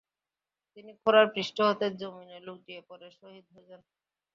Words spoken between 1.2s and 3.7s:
পৃষ্ঠ হতে জমিনে লুটিয়ে পড়ে শহীদ হয়ে